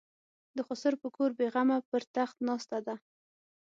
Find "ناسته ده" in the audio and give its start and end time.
2.47-2.95